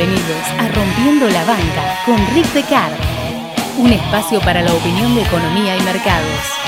[0.00, 2.90] Bienvenidos a Rompiendo la Banca con Rick Decar,
[3.76, 6.59] un espacio para la opinión de economía y mercados.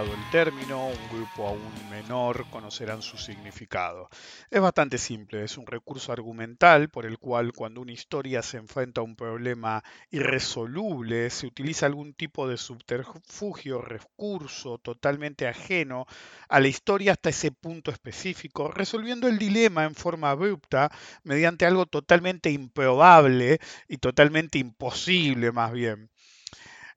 [0.00, 4.08] El término, un grupo aún menor conocerán su significado.
[4.50, 9.02] Es bastante simple, es un recurso argumental por el cual cuando una historia se enfrenta
[9.02, 16.06] a un problema irresoluble, se utiliza algún tipo de subterfugio, recurso totalmente ajeno
[16.48, 20.90] a la historia hasta ese punto específico, resolviendo el dilema en forma abrupta
[21.22, 23.58] mediante algo totalmente improbable
[23.88, 26.11] y totalmente imposible más bien.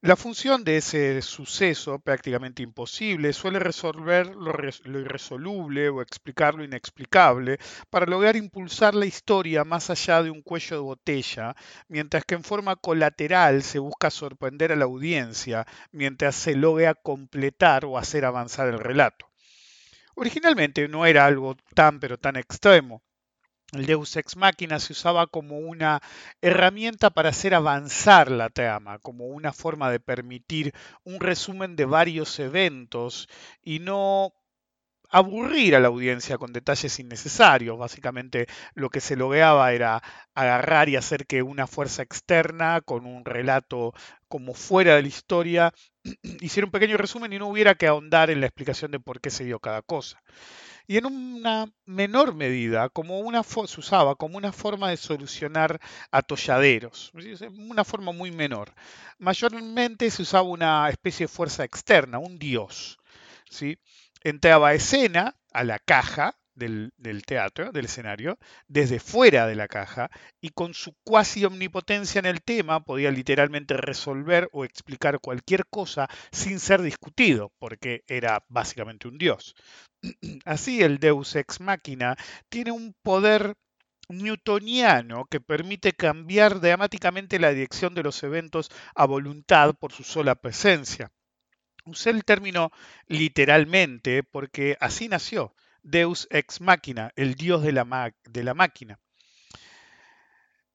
[0.05, 4.51] La función de ese suceso, prácticamente imposible, suele resolver lo,
[5.01, 7.57] irresoluble o explicar lo inexplicable
[7.89, 11.55] para lograr impulsar la historia más allá de un cuello de botella,
[11.87, 17.83] mientras que en forma colateral se busca sorprender a la audiencia mientras se logra completar
[17.83, 19.25] o hacer avanzar el relato.
[20.13, 23.01] Originalmente no era algo tan pero tan extremo.
[23.73, 26.01] El Deus Ex Machina se usaba como una
[26.41, 32.39] herramienta para hacer avanzar la trama, como una forma de permitir un resumen de varios
[32.39, 33.27] eventos
[33.61, 34.33] y no
[35.09, 37.77] aburrir a la audiencia con detalles innecesarios.
[37.77, 40.01] Básicamente lo que se lograba era
[40.35, 43.93] agarrar y hacer que una fuerza externa con un relato
[44.27, 45.73] como fuera de la historia
[46.41, 49.29] hiciera un pequeño resumen y no hubiera que ahondar en la explicación de por qué
[49.31, 50.21] se dio cada cosa
[50.87, 55.79] y en una menor medida como una se usaba como una forma de solucionar
[56.11, 57.11] atolladeros,
[57.57, 58.73] una forma muy menor.
[59.17, 62.99] Mayormente se usaba una especie de fuerza externa, un dios.
[63.49, 63.77] ¿sí?
[64.23, 66.91] Entraba a escena, a la caja, del,
[67.25, 70.09] teatro, del escenario, desde fuera de la caja
[70.41, 76.07] y con su cuasi omnipotencia en el tema podía literalmente resolver o explicar cualquier cosa
[76.31, 79.55] sin ser discutido, porque era básicamente un dios.
[80.45, 82.15] Así el Deus ex machina
[82.49, 83.55] tiene un poder
[84.07, 90.35] newtoniano que permite cambiar dramáticamente la dirección de los eventos a voluntad por su sola
[90.35, 91.11] presencia.
[91.85, 92.71] Usé el término
[93.07, 95.53] literalmente porque así nació.
[95.85, 98.99] Deus ex machina, el dios de la, de la máquina.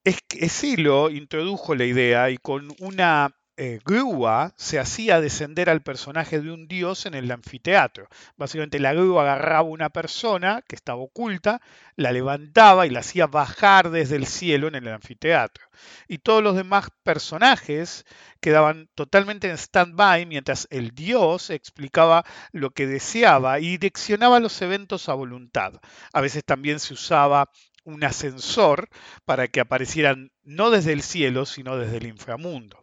[0.03, 6.51] Esilo introdujo la idea y con una eh, grúa se hacía descender al personaje de
[6.51, 8.07] un dios en el anfiteatro.
[8.37, 11.61] Básicamente la grúa agarraba una persona que estaba oculta,
[11.95, 15.65] la levantaba y la hacía bajar desde el cielo en el anfiteatro.
[16.07, 18.05] Y todos los demás personajes
[18.39, 25.09] quedaban totalmente en stand-by mientras el dios explicaba lo que deseaba y direccionaba los eventos
[25.09, 25.73] a voluntad.
[26.13, 27.49] A veces también se usaba
[27.83, 28.89] un ascensor
[29.25, 32.80] para que aparecieran no desde el cielo, sino desde el inframundo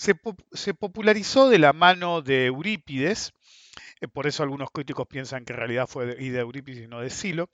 [0.00, 3.34] se, popularizó de la mano de Eurípides,
[4.00, 7.00] eh, por eso algunos críticos piensan que en realidad fue de, de Eurípides y no
[7.00, 7.50] de Silo,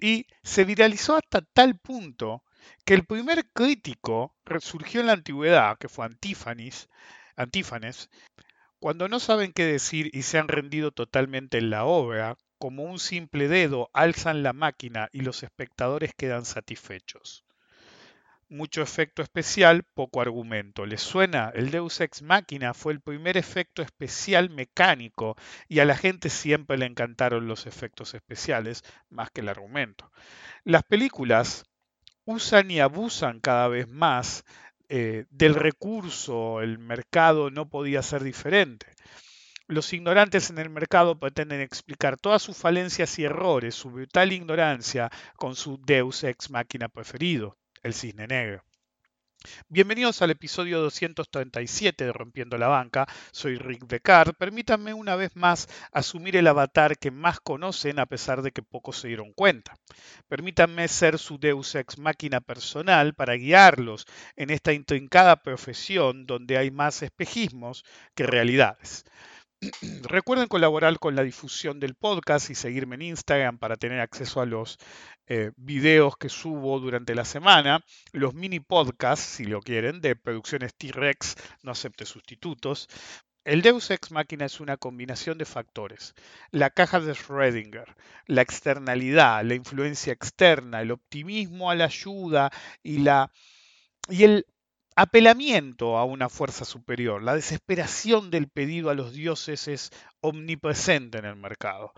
[0.00, 2.42] y se viralizó hasta tal punto
[2.86, 6.88] que el primer crítico surgió en la antigüedad, que fue Antífanes,
[7.36, 8.08] Antífanes,
[8.78, 12.98] cuando no saben qué decir y se han rendido totalmente en la obra, como un
[12.98, 17.43] simple dedo alzan la máquina y los espectadores quedan satisfechos.
[18.48, 20.86] Mucho efecto especial, poco argumento.
[20.86, 21.50] ¿Les suena?
[21.54, 25.36] El Deus Ex Machina fue el primer efecto especial mecánico
[25.68, 30.10] y a la gente siempre le encantaron los efectos especiales más que el argumento.
[30.64, 31.64] Las películas
[32.24, 34.44] usan y abusan cada vez más
[34.88, 38.86] eh, del recurso, el mercado no podía ser diferente.
[39.66, 45.10] Los ignorantes en el mercado pretenden explicar todas sus falencias y errores, su brutal ignorancia,
[45.36, 48.64] con su Deus ex máquina preferido, el cisne negro.
[49.68, 53.06] Bienvenidos al episodio 237 de Rompiendo la Banca.
[53.30, 54.34] Soy Rick Becar.
[54.36, 58.96] Permítanme una vez más asumir el avatar que más conocen a pesar de que pocos
[58.96, 59.76] se dieron cuenta.
[60.28, 66.70] Permítanme ser su Deus ex máquina personal para guiarlos en esta intrincada profesión donde hay
[66.70, 67.84] más espejismos
[68.14, 69.04] que realidades.
[70.02, 74.46] Recuerden colaborar con la difusión del podcast y seguirme en Instagram para tener acceso a
[74.46, 74.78] los
[75.26, 80.74] eh, videos que subo durante la semana, los mini podcasts, si lo quieren, de producciones
[80.74, 82.88] T-Rex, no acepte sustitutos.
[83.44, 86.14] El Deus Ex Máquina es una combinación de factores.
[86.50, 87.94] La caja de Schrödinger,
[88.26, 92.50] la externalidad, la influencia externa, el optimismo a la ayuda
[92.82, 93.30] y, la,
[94.08, 94.46] y el
[94.96, 97.22] apelamiento a una fuerza superior.
[97.22, 101.92] La desesperación del pedido a los dioses es omnipresente en el mercado.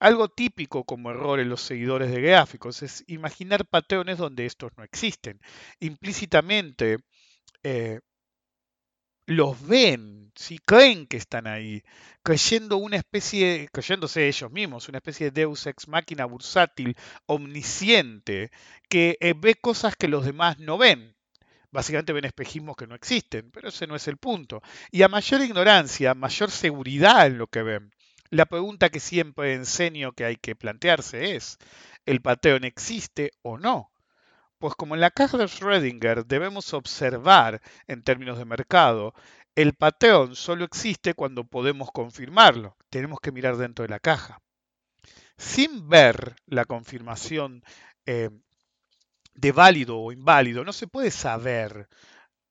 [0.00, 4.84] Algo típico como error en los seguidores de gráficos es imaginar patrones donde estos no
[4.84, 5.40] existen.
[5.80, 6.98] Implícitamente
[7.62, 8.00] eh,
[9.26, 11.82] los ven, si creen que están ahí,
[12.22, 18.50] creyendo una especie, creyéndose ellos mismos, una especie de Deus ex máquina bursátil, omnisciente,
[18.88, 21.13] que eh, ve cosas que los demás no ven.
[21.74, 24.62] Básicamente ven espejismos que no existen, pero ese no es el punto.
[24.92, 27.90] Y a mayor ignorancia, mayor seguridad en lo que ven.
[28.30, 31.58] La pregunta que siempre enseño que hay que plantearse es,
[32.06, 33.90] ¿el patrón existe o no?
[34.60, 39.12] Pues como en la caja de Schrödinger debemos observar en términos de mercado,
[39.56, 42.76] el patrón solo existe cuando podemos confirmarlo.
[42.88, 44.40] Tenemos que mirar dentro de la caja.
[45.36, 47.64] Sin ver la confirmación
[48.06, 48.30] eh,
[49.34, 51.88] de válido o inválido, no se puede saber.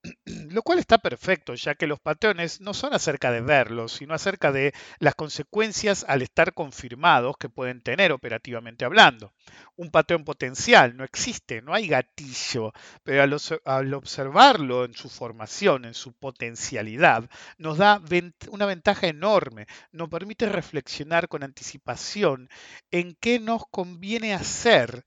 [0.51, 4.51] Lo cual está perfecto, ya que los patrones no son acerca de verlos, sino acerca
[4.51, 9.33] de las consecuencias al estar confirmados que pueden tener operativamente hablando.
[9.77, 15.93] Un patrón potencial no existe, no hay gatillo, pero al, observarlo en su formación, en
[15.93, 18.01] su potencialidad, nos da
[18.49, 22.49] una ventaja enorme, nos permite reflexionar con anticipación
[22.91, 25.05] en qué nos conviene hacer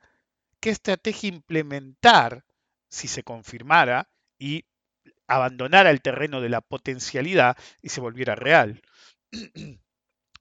[0.61, 2.45] qué estrategia implementar
[2.89, 4.09] si se confirmara
[4.39, 4.65] y
[5.27, 8.83] abandonara el terreno de la potencialidad y se volviera real.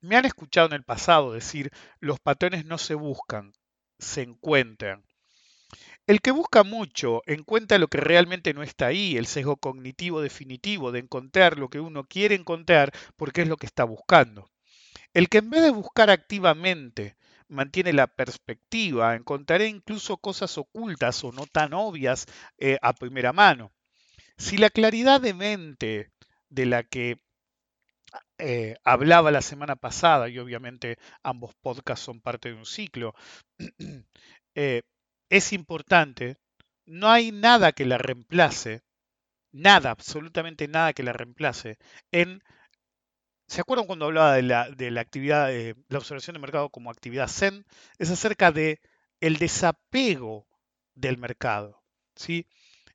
[0.01, 3.53] Me han escuchado en el pasado decir, los patrones no se buscan,
[3.97, 5.03] se encuentran.
[6.07, 10.91] El que busca mucho encuentra lo que realmente no está ahí, el sesgo cognitivo definitivo
[10.91, 14.51] de encontrar lo que uno quiere encontrar porque es lo que está buscando.
[15.13, 17.15] El que en vez de buscar activamente
[17.47, 22.25] mantiene la perspectiva, encontraré incluso cosas ocultas o no tan obvias
[22.57, 23.71] eh, a primera mano.
[24.37, 26.11] Si la claridad de mente
[26.49, 27.19] de la que
[28.37, 33.13] eh, hablaba la semana pasada, y obviamente ambos podcasts son parte de un ciclo,
[34.55, 34.81] eh,
[35.29, 36.37] es importante,
[36.85, 38.83] no hay nada que la reemplace,
[39.51, 41.77] nada, absolutamente nada que la reemplace
[42.11, 42.41] en
[43.47, 46.89] ¿Se acuerdan cuando hablaba de la, de la actividad, de la observación de mercado como
[46.91, 47.65] actividad Zen?
[47.99, 48.79] Es acerca de
[49.21, 50.47] el desapego
[50.95, 51.83] del mercado.
[52.15, 52.47] ¿sí?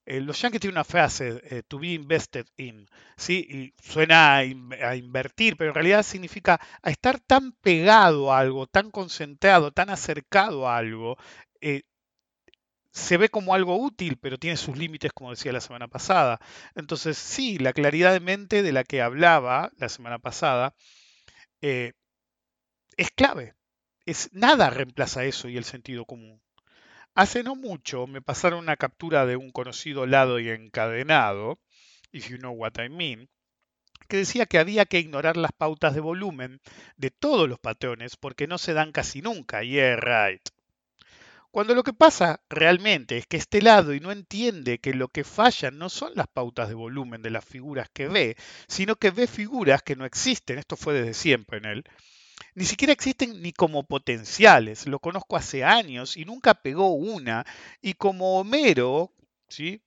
[0.07, 3.47] Eh, los yankees tienen una frase, eh, to be invested in, ¿sí?
[3.49, 8.91] y suena a, invertir, pero en realidad significa a estar tan pegado a algo, tan
[8.91, 11.17] concentrado, tan acercado a algo,
[11.61, 11.83] eh,
[12.93, 16.41] se ve como algo útil, pero tiene sus límites, como decía la semana pasada.
[16.75, 20.75] Entonces, sí, la claridad de mente de la que hablaba la semana pasada
[21.63, 21.93] eh,
[22.97, 23.55] es clave.
[24.07, 26.41] Es, nada reemplaza eso y el sentido común.
[27.15, 31.61] Hace no mucho me pasaron una captura de un conocido lado y encadenado,
[32.13, 33.29] if you know what I mean,
[34.09, 36.61] que decía que había que ignorar las pautas de volumen
[36.97, 39.63] de todos los patrones porque no se dan casi nunca.
[39.63, 40.43] Yeah, right.
[41.51, 45.25] Cuando lo que pasa realmente es que este lado y no entiende que lo que
[45.25, 48.37] fallan no son las pautas de volumen de las figuras que ve,
[48.69, 51.85] sino que ve figuras que no existen, esto fue desde siempre en él,
[52.55, 57.45] ni siquiera existen ni como potenciales, lo conozco hace años y nunca pegó una,
[57.83, 59.13] y como Homero,
[59.49, 59.83] ¿sí?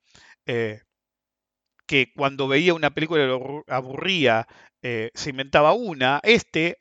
[0.46, 0.82] Eh,
[1.86, 4.48] que cuando veía una película lo aburría,
[4.82, 6.79] eh, se inventaba una, este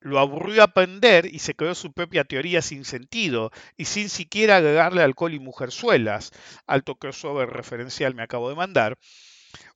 [0.00, 5.02] lo aburrió aprender y se creó su propia teoría sin sentido y sin siquiera agregarle
[5.02, 6.32] alcohol y mujerzuelas.
[6.66, 8.98] Alto crossover referencial me acabo de mandar.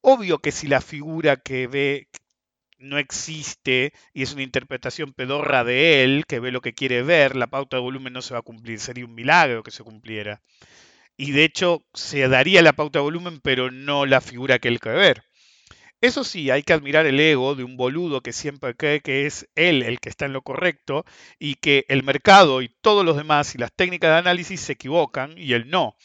[0.00, 2.08] Obvio que si la figura que ve
[2.78, 7.36] no existe y es una interpretación pedorra de él, que ve lo que quiere ver,
[7.36, 8.80] la pauta de volumen no se va a cumplir.
[8.80, 10.42] Sería un milagro que se cumpliera.
[11.16, 14.80] Y de hecho se daría la pauta de volumen, pero no la figura que él
[14.80, 15.24] quiere ver.
[16.04, 19.48] Eso sí, hay que admirar el ego de un boludo que siempre cree que es
[19.54, 21.06] él el que está en lo correcto
[21.38, 25.32] y que el mercado y todos los demás y las técnicas de análisis se equivocan
[25.38, 25.96] y él no.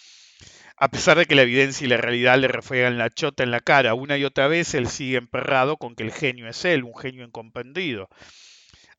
[0.78, 3.60] A pesar de que la evidencia y la realidad le refregan la chota en la
[3.60, 6.96] cara una y otra vez, él sigue emperrado con que el genio es él, un
[6.96, 8.08] genio incomprendido.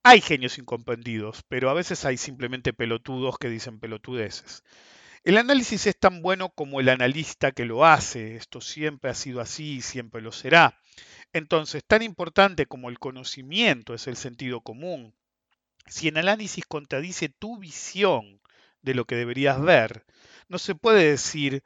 [0.02, 4.64] Hay genios incomprendidos, pero a veces hay simplemente pelotudos que dicen pelotudeces.
[5.22, 8.36] El análisis es tan bueno como el analista que lo hace.
[8.36, 10.80] Esto siempre ha sido así y siempre lo será.
[11.34, 15.14] Entonces, tan importante como el conocimiento es el sentido común.
[15.86, 18.40] Si el análisis contradice tu visión
[18.80, 20.06] de lo que deberías ver,
[20.48, 21.62] no se puede decir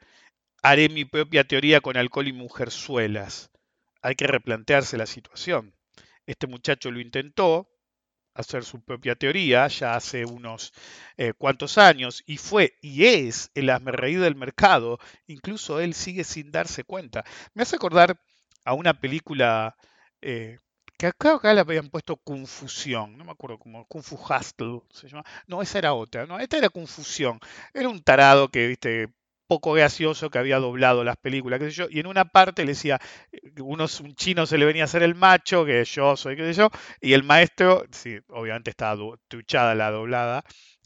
[0.61, 3.51] haré mi propia teoría con alcohol y mujerzuelas.
[4.01, 5.73] Hay que replantearse la situación.
[6.25, 7.69] Este muchacho lo intentó,
[8.35, 10.73] hacer su propia teoría ya hace unos
[11.17, 16.51] eh, cuantos años y fue y es el reír del mercado, incluso él sigue sin
[16.51, 17.23] darse cuenta.
[17.53, 18.19] Me hace acordar
[18.65, 19.75] a una película
[20.21, 20.57] eh,
[20.97, 25.25] que acá, acá le habían puesto Confusión, no me acuerdo cómo, Confu Hustle se llama.
[25.47, 27.39] No, esa era otra, no, esta era Confusión.
[27.73, 29.09] Era un tarado que, viste,
[29.47, 32.71] poco gracioso que había doblado las películas, qué sé yo, y en una parte le
[32.73, 32.99] decía,
[33.59, 36.53] unos, un chino se le venía a hacer el macho, que yo soy, qué sé
[36.53, 36.69] yo,
[37.01, 40.43] y el maestro, sí, obviamente estaba truchada la doblada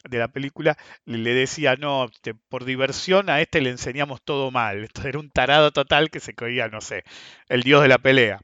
[0.10, 2.10] de la película, le decía, no,
[2.50, 4.90] por diversión a este le enseñamos todo mal.
[5.04, 7.04] Era un tarado total que se creía, no sé,
[7.48, 8.40] el dios de la pelea.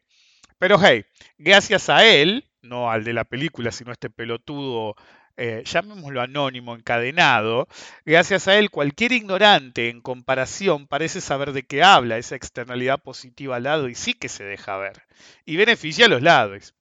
[0.58, 1.06] Pero hey,
[1.38, 4.96] gracias a él, no al de la película, sino a este pelotudo
[5.38, 7.68] eh, llamémoslo anónimo, encadenado,
[8.06, 13.58] gracias a él cualquier ignorante en comparación parece saber de qué habla esa externalidad positiva
[13.58, 15.04] al lado y sí que se deja ver,
[15.46, 16.74] y beneficia a los lados.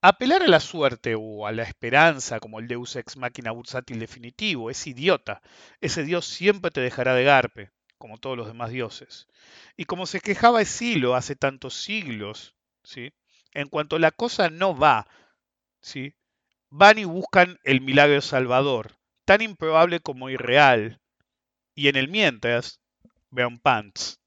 [0.00, 4.70] Apelar a la suerte o a la esperanza como el Deus ex machina bursátil definitivo
[4.70, 5.42] es idiota.
[5.80, 9.26] Ese dios siempre te dejará de garpe, como todos los demás dioses.
[9.76, 13.12] Y como se quejaba Esilo hace tantos siglos, ¿sí?
[13.56, 15.06] en cuanto la cosa no va,
[15.80, 16.14] ¿sí?
[16.70, 21.00] Van y buscan el milagro salvador, tan improbable como irreal,
[21.74, 22.80] y en el mientras
[23.30, 24.20] vean pants.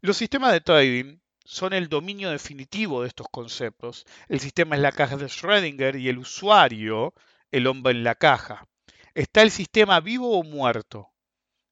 [0.00, 4.04] Los sistemas de trading son el dominio definitivo de estos conceptos.
[4.28, 7.14] El sistema es la caja de Schrödinger y el usuario
[7.50, 8.66] el hombre en la caja.
[9.14, 11.12] ¿Está el sistema vivo o muerto?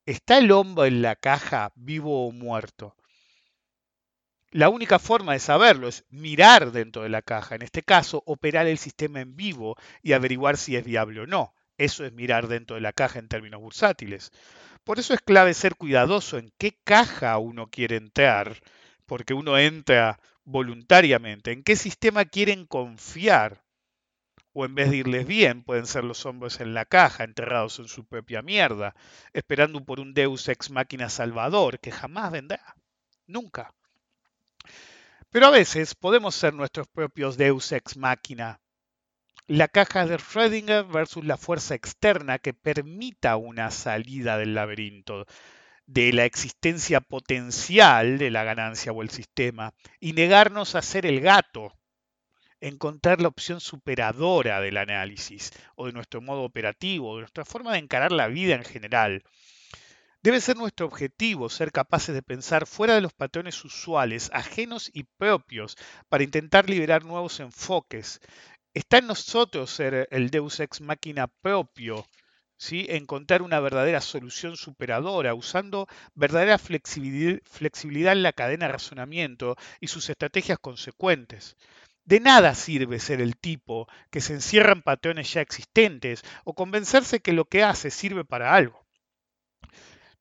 [0.07, 2.97] ¿Está el hombre en la caja vivo o muerto?
[4.55, 8.69] La única forma de saberlo es mirar dentro de la caja, en este caso, operar
[8.69, 11.53] el sistema en vivo y averiguar si es viable o no.
[11.77, 14.31] Eso es mirar dentro de la caja en términos bursátiles.
[14.85, 18.61] Por eso es clave ser cuidadoso en qué caja uno quiere entrar,
[19.07, 23.65] porque uno entra voluntariamente, en qué sistema quieren confiar.
[24.53, 27.89] O en vez de irles bien, pueden ser los hombres en la caja, enterrados en
[27.89, 28.95] su propia mierda,
[29.33, 32.77] esperando por un Deus ex máquina salvador que jamás vendrá.
[33.27, 33.75] Nunca.
[35.31, 38.61] Pero a veces podemos ser nuestros propios deus ex machina.
[39.47, 45.27] La caja de Schrödinger versus la fuerza externa que permita una salida del laberinto,
[45.87, 51.21] de la existencia potencial de la ganancia o el sistema, y negarnos a ser el
[51.21, 51.73] gato,
[52.61, 57.81] encontrar la opción superadora del análisis, o de nuestro modo operativo, de nuestra forma de
[57.81, 59.23] encarar la vida en general.
[60.25, 65.03] Debe ser nuestro objetivo ser capaces de pensar fuera de los patrones usuales, ajenos y
[65.03, 65.77] propios,
[66.09, 68.21] para intentar liberar nuevos enfoques.
[68.73, 72.07] Está en nosotros ser el Deus ex máquina propio,
[72.57, 72.87] ¿sí?
[72.89, 80.09] encontrar una verdadera solución superadora, usando verdadera flexibilidad en la cadena de razonamiento y sus
[80.09, 81.55] estrategias consecuentes.
[82.07, 87.21] De nada sirve ser el tipo que se encierra en patrones ya existentes o convencerse
[87.21, 88.84] que lo que hace sirve para algo.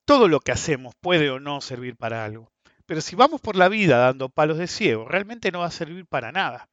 [0.06, 2.52] Todo lo que hacemos puede o no servir para algo.
[2.86, 6.06] Pero si vamos por la vida dando palos de ciego, realmente no va a servir
[6.06, 6.68] para nada.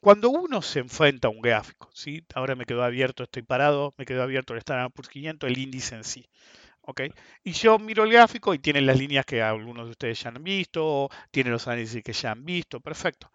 [0.00, 2.24] Cuando uno se enfrenta a un gráfico, ¿sí?
[2.34, 5.94] ahora me quedó abierto, estoy parado, me quedó abierto el Standard Poor's 500, el índice
[5.94, 6.28] en sí.
[7.42, 10.42] Y yo miro el gráfico y tiene las líneas que algunos de ustedes ya han
[10.44, 13.30] visto, tiene los análisis que ya han visto, perfecto.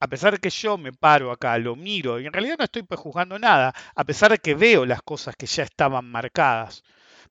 [0.00, 2.82] A pesar de que yo me paro acá, lo miro, y en realidad no estoy
[2.84, 6.82] prejuzgando nada, a pesar de que veo las cosas que ya estaban marcadas,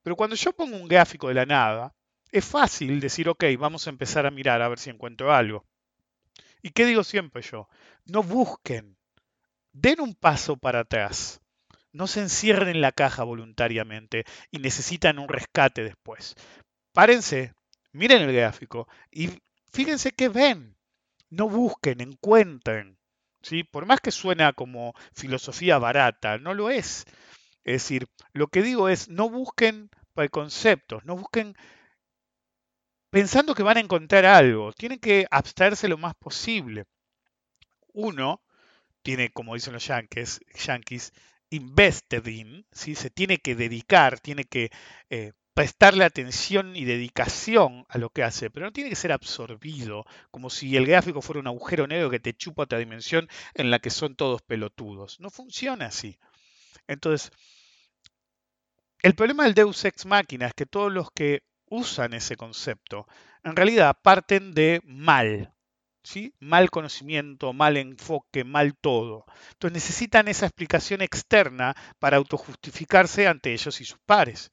[0.08, 1.94] pero cuando yo pongo un gráfico de la nada,
[2.32, 5.66] es fácil decir, ok, vamos a empezar a mirar a ver si encuentro algo.
[6.62, 7.68] ¿Y qué digo siempre yo?
[8.06, 8.96] No busquen
[9.74, 11.42] den un paso para atrás.
[11.92, 16.36] No se encierren en la caja voluntariamente y necesitan un rescate después.
[16.94, 17.54] Párense,
[17.92, 19.42] miren el gráfico y
[19.74, 20.78] fíjense qué ven.
[21.30, 22.98] No busquen, encuentren.
[23.42, 23.66] ¿sí?
[23.66, 27.04] Por más que suena como filosofía barata, no lo es.
[27.68, 29.90] Es decir, lo que digo es, no busquen
[30.32, 31.56] conceptos, no busquen
[33.10, 34.72] pensando que van a encontrar algo.
[34.72, 36.86] Tienen que abstraerse lo más posible.
[37.92, 38.42] Uno
[39.04, 41.12] tiene, como dicen los yankees, yankees
[41.50, 44.72] invested in, se tiene que dedicar, tiene que
[45.10, 50.06] eh, prestarle atención y dedicación a lo que hace, pero no tiene que ser absorbido,
[50.32, 53.80] como si el gráfico fuera un agujero negro que te chupa otra dimensión en la
[53.80, 55.20] que son todos pelotudos.
[55.20, 56.18] No funciona así.
[56.88, 57.32] Entonces,
[59.04, 63.08] el problema del Deus Ex Machina es que todos los que usan ese concepto
[63.44, 65.54] en realidad parten de mal,
[66.04, 66.34] ¿sí?
[66.40, 69.26] mal conocimiento, mal enfoque, mal todo.
[69.54, 74.52] Entonces necesitan esa explicación externa para autojustificarse ante ellos y sus pares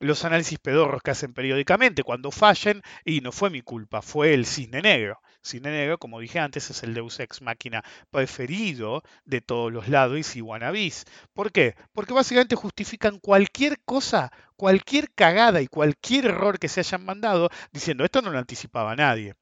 [0.00, 2.02] los análisis pedorros que hacen periódicamente.
[2.02, 5.20] Cuando fallen, y no fue mi culpa, fue el cisne negro.
[5.42, 10.36] Cisne negro, como dije antes, es el Deus Ex máquina preferido de todos los lados
[10.36, 11.04] y wannabis.
[11.32, 11.74] ¿Por qué?
[11.92, 18.04] Porque básicamente justifican cualquier cosa, cualquier cagada y cualquier error que se hayan mandado, diciendo
[18.04, 19.34] esto no lo anticipaba nadie.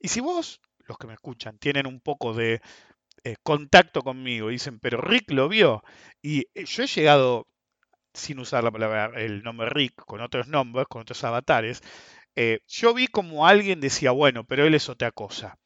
[0.00, 2.60] Y si vos, los que me escuchan, tienen un poco de
[3.24, 5.82] eh, contacto conmigo, dicen, pero Rick lo vio.
[6.22, 7.46] Y eh, yo he llegado
[8.14, 11.82] sin usar la palabra, el nombre Rick, con otros nombres, con otros avatares,
[12.36, 15.58] eh, yo vi como alguien decía, bueno, pero él es otra cosa.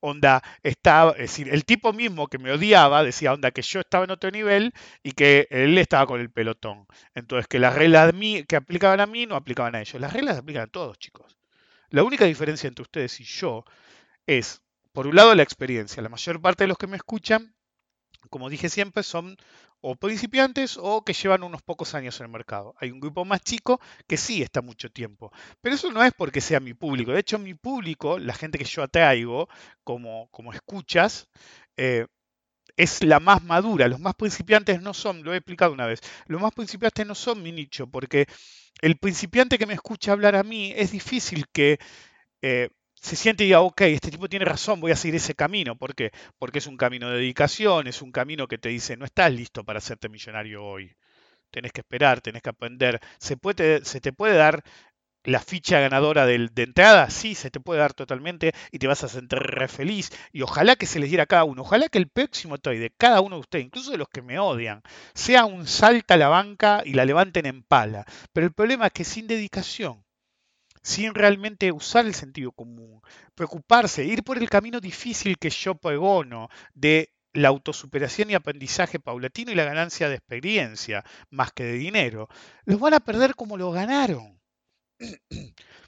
[0.00, 4.04] Onda, estaba, es decir, el tipo mismo que me odiaba decía, onda, que yo estaba
[4.04, 4.72] en otro nivel
[5.02, 6.86] y que él estaba con el pelotón.
[7.14, 8.12] Entonces, que las reglas
[8.48, 10.00] que aplicaban a mí no aplicaban a ellos.
[10.00, 11.36] Las reglas aplican a todos, chicos.
[11.90, 13.64] La única diferencia entre ustedes y yo
[14.26, 16.02] es, por un lado, la experiencia.
[16.02, 17.54] La mayor parte de los que me escuchan
[18.30, 19.36] como dije siempre, son
[19.80, 22.74] o principiantes o que llevan unos pocos años en el mercado.
[22.80, 25.32] Hay un grupo más chico que sí está mucho tiempo.
[25.60, 27.12] Pero eso no es porque sea mi público.
[27.12, 29.48] De hecho, mi público, la gente que yo atraigo
[29.84, 31.28] como, como escuchas,
[31.76, 32.06] eh,
[32.76, 33.88] es la más madura.
[33.88, 37.42] Los más principiantes no son, lo he explicado una vez, los más principiantes no son
[37.42, 38.26] mi nicho, porque
[38.80, 41.78] el principiante que me escucha hablar a mí es difícil que
[42.42, 45.76] eh, se siente y diga, ok, este tipo tiene razón, voy a seguir ese camino.
[45.76, 46.10] ¿Por qué?
[46.38, 49.64] Porque es un camino de dedicación, es un camino que te dice, no estás listo
[49.64, 50.94] para hacerte millonario hoy.
[51.50, 53.00] Tenés que esperar, tenés que aprender.
[53.18, 54.62] ¿Se, puede, se te puede dar
[55.24, 57.08] la ficha ganadora de, de, entrada?
[57.10, 60.10] Sí, se te puede dar totalmente y te vas a sentir re feliz.
[60.32, 61.62] Y ojalá que se les diera a cada uno.
[61.62, 64.38] Ojalá que el próximo toy de cada uno de ustedes, incluso de los que me
[64.38, 64.82] odian,
[65.14, 68.04] sea un salta a la banca y la levanten en pala.
[68.32, 70.04] Pero el problema es que sin dedicación
[70.82, 73.00] sin realmente usar el sentido común,
[73.34, 79.52] preocuparse, ir por el camino difícil que yo pregono de la autosuperación y aprendizaje paulatino
[79.52, 82.28] y la ganancia de experiencia, más que de dinero,
[82.64, 84.40] los van a perder como lo ganaron.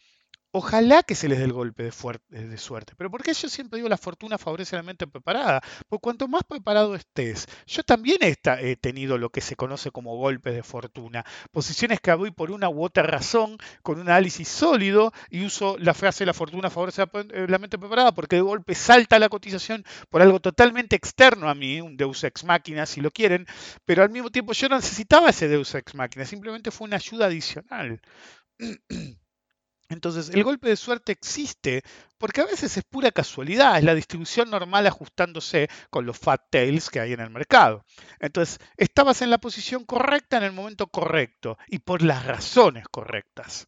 [0.52, 2.94] Ojalá que se les dé el golpe de, suerte.
[2.96, 5.62] Pero porque yo siempre digo la fortuna favorece a la mente preparada.
[5.88, 10.16] Porque cuanto más preparado estés, yo también he, he tenido lo que se conoce como
[10.16, 11.24] golpes de fortuna.
[11.52, 15.94] Posiciones que voy por una u otra razón, con un análisis sólido, y uso la
[15.94, 20.20] frase la fortuna favorece a la mente preparada, porque de golpe salta la cotización por
[20.20, 23.46] algo totalmente externo a mí, un Deus ex máquina si lo quieren,
[23.84, 27.26] pero al mismo tiempo yo no necesitaba ese Deus ex máquina, simplemente fue una ayuda
[27.26, 28.00] adicional.
[29.90, 31.82] Entonces, el golpe de suerte existe
[32.16, 36.88] porque a veces es pura casualidad, es la distribución normal ajustándose con los fat tails
[36.88, 37.84] que hay en el mercado.
[38.20, 43.66] Entonces, estabas en la posición correcta en el momento correcto y por las razones correctas.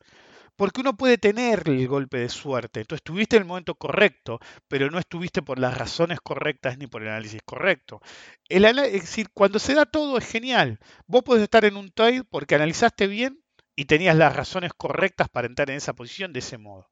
[0.54, 4.90] Porque uno puede tener el golpe de suerte, entonces estuviste en el momento correcto, pero
[4.90, 8.00] no estuviste por las razones correctas ni por el análisis correcto.
[8.48, 10.78] es decir, cuando se da todo es genial.
[11.06, 13.41] Vos podés estar en un trade porque analizaste bien
[13.76, 16.88] y tenías las razones correctas para entrar en esa posición de ese modo.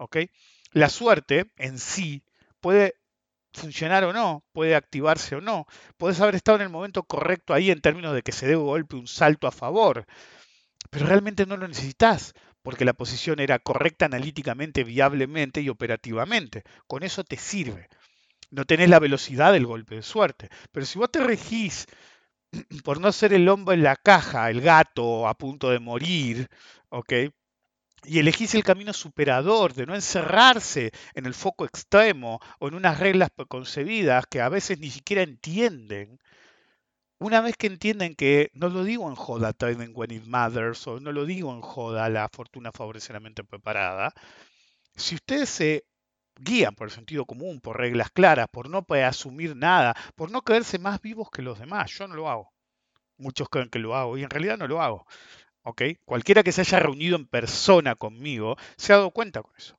[0.00, 0.16] ¿ok?
[0.72, 2.24] La suerte en sí
[2.60, 2.94] puede
[3.52, 5.66] funcionar o no, puede activarse o no.
[5.96, 8.66] Puedes haber estado en el momento correcto ahí en términos de que se dé un
[8.66, 10.06] golpe, un salto a favor,
[10.90, 16.64] pero realmente no lo necesitas porque la posición era correcta analíticamente, viablemente y operativamente.
[16.86, 17.88] Con eso te sirve.
[18.50, 20.48] No tenés la velocidad del golpe de suerte.
[20.72, 21.86] Pero si vos te regís
[22.84, 26.48] por no ser el hombre en la caja, el gato a punto de morir,
[26.88, 27.12] ¿ok?
[28.04, 32.98] Y elegís el camino superador de no encerrarse en el foco extremo o en unas
[32.98, 36.18] reglas preconcebidas que a veces ni siquiera entienden.
[37.18, 41.00] Una vez que entienden que, no lo digo en joda, trading when it matters, o
[41.00, 44.14] no lo digo en joda, la fortuna favorece la mente preparada,
[44.96, 45.84] si ustedes se
[46.36, 50.78] guían por el sentido común, por reglas claras, por no asumir nada, por no creerse
[50.78, 51.90] más vivos que los demás.
[51.92, 52.52] Yo no lo hago.
[53.16, 55.06] Muchos creen que lo hago y en realidad no lo hago.
[55.62, 55.82] ¿ok?
[56.04, 59.78] Cualquiera que se haya reunido en persona conmigo se ha dado cuenta con eso.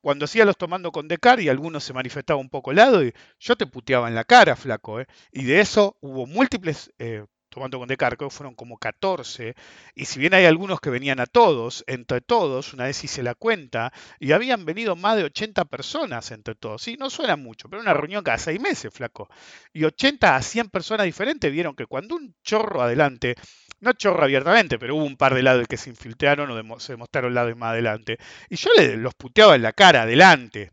[0.00, 3.56] Cuando hacía los tomando con Decar y algunos se manifestaba un poco lado y yo
[3.56, 5.06] te puteaba en la cara, flaco, ¿eh?
[5.30, 9.54] Y de eso hubo múltiples eh, tomando con Descartes, fueron como 14,
[9.94, 13.34] y si bien hay algunos que venían a todos, entre todos, una vez hice la
[13.34, 17.82] cuenta, y habían venido más de 80 personas entre todos, sí, no suena mucho, pero
[17.82, 19.28] una reunión cada seis meses, flaco,
[19.72, 23.36] y 80 a 100 personas diferentes vieron que cuando un chorro adelante,
[23.80, 27.34] no chorro abiertamente, pero hubo un par de lados que se infiltraron o se mostraron
[27.34, 28.16] lados más adelante,
[28.48, 30.72] y yo les, los puteaba en la cara, adelante,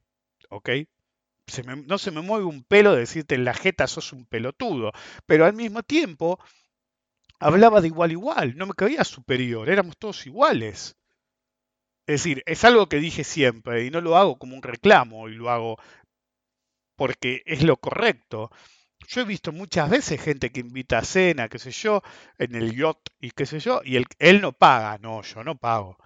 [0.49, 0.69] ¿ok?
[1.87, 4.91] no se me mueve un pelo de decirte en la jeta sos un pelotudo,
[5.25, 6.39] pero al mismo tiempo
[7.39, 10.97] hablaba de igual a igual, no me creía superior, éramos todos iguales.
[12.05, 15.35] Es decir, es algo que dije siempre y no lo hago como un reclamo y
[15.35, 15.77] lo hago
[16.95, 18.51] porque es lo correcto.
[19.07, 22.01] Yo he visto muchas veces gente que invita a cena, qué sé yo,
[22.37, 24.97] en el yacht y qué sé yo, y él, no paga.
[24.99, 25.97] No, yo no pago.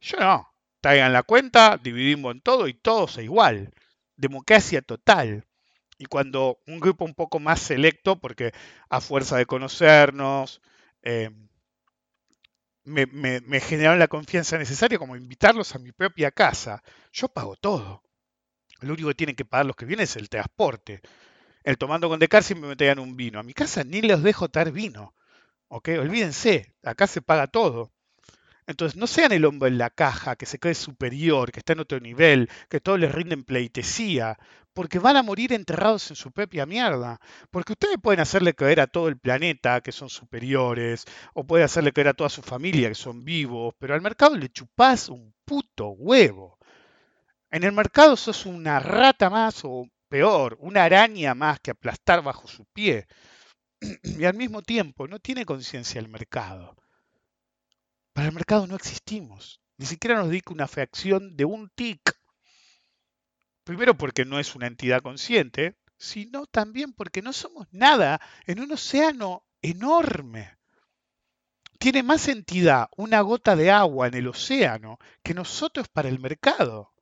[0.00, 0.48] Yo no.
[0.80, 3.72] Traigan la cuenta, dividimos en todo y todos es igual.
[4.16, 5.46] Democracia total.
[5.96, 8.52] Y cuando un grupo un poco más selecto, porque
[8.90, 10.60] a fuerza de conocernos,
[11.02, 11.30] eh,
[12.84, 16.82] me, me, generaron la confianza necesaria como invitarlos a mi propia casa.
[17.12, 18.02] Yo pago todo.
[18.80, 21.00] Lo único que tienen que pagar los que vienen es el transporte.
[21.64, 23.38] El tomando con decar siempre me traían un vino.
[23.38, 25.14] A mi casa ni les dejo dar vino.
[25.68, 25.90] ¿Ok?
[26.00, 27.91] Olvídense, acá se paga todo.
[28.72, 31.80] Entonces, no sean el hombre en la caja que se cree superior, que está en
[31.80, 34.38] otro nivel, que todos les rinden pleitesía,
[34.72, 37.20] porque van a morir enterrados en su propia mierda.
[37.50, 41.04] Porque ustedes pueden hacerle creer a todo el planeta que son superiores,
[41.34, 44.48] o pueden hacerle creer a toda su familia que son vivos, pero al mercado le
[44.48, 46.58] chupás un puto huevo.
[47.50, 52.48] En el mercado sos una rata más o peor, una araña más que aplastar bajo
[52.48, 53.06] su pie.
[54.02, 56.74] Y al mismo tiempo no tiene conciencia el mercado.
[58.12, 59.60] Para el mercado no existimos.
[59.78, 62.00] Ni siquiera nos dedica una fracción de un tic.
[63.64, 68.72] Primero porque no es una entidad consciente, sino también porque no somos nada en un
[68.72, 70.56] océano enorme.
[71.78, 76.92] Tiene más entidad una gota de agua en el océano que nosotros para el mercado.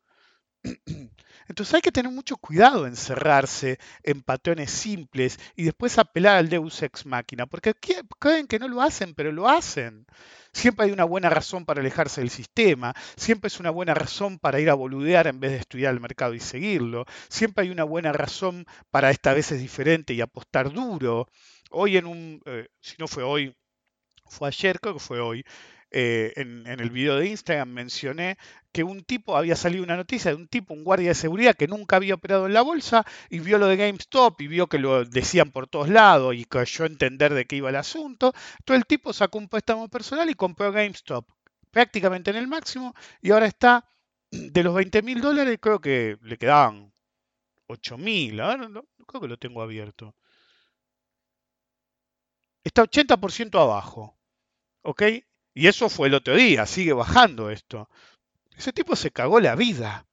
[1.48, 6.48] Entonces hay que tener mucho cuidado en cerrarse en patrones simples y después apelar al
[6.48, 7.74] Deus ex machina, porque
[8.18, 10.06] creen que no lo hacen, pero lo hacen.
[10.52, 14.60] Siempre hay una buena razón para alejarse del sistema, siempre es una buena razón para
[14.60, 18.12] ir a boludear en vez de estudiar el mercado y seguirlo, siempre hay una buena
[18.12, 21.28] razón para esta vez es diferente y apostar duro.
[21.70, 23.54] Hoy en un, eh, si no fue hoy,
[24.26, 25.44] fue ayer, creo que fue hoy,
[25.92, 28.38] eh, en, el video de Instagram mencioné
[28.72, 31.66] que un tipo, había salido una noticia de un tipo, un guardia de seguridad que
[31.66, 35.04] nunca había operado en la bolsa y vio lo de GameStop y vio que lo
[35.04, 38.32] decían por todos lados y creyó entender de qué iba el asunto.
[38.64, 41.26] Todo el tipo sacó un préstamo personal y compró GameStop
[41.70, 43.84] prácticamente en el máximo y ahora está
[44.30, 46.92] de los 20 mil dólares, creo que le quedaban
[47.66, 50.14] 8 mil, no, creo que lo tengo abierto.
[52.64, 54.16] Está 80% abajo.
[54.82, 55.02] ¿Ok?
[55.60, 57.90] Y eso fue el otro día, sigue bajando esto.
[58.56, 60.06] Ese tipo se cagó la vida.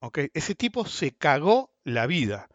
[0.00, 0.18] ¿ok?
[0.34, 2.50] Ese tipo se cagó la vida.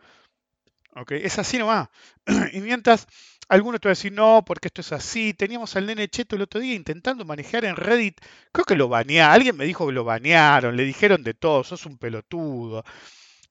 [0.96, 1.14] ¿ok?
[1.14, 1.90] Es así nomás.
[2.54, 3.08] y mientras
[3.50, 5.34] algunos te van a decir, no, porque esto es así.
[5.34, 8.22] Teníamos al nene Cheto el otro día intentando manejar en Reddit.
[8.52, 9.34] Creo que lo banearon.
[9.34, 10.78] Alguien me dijo que lo banearon.
[10.78, 11.64] Le dijeron de todo.
[11.64, 12.84] Sos un pelotudo.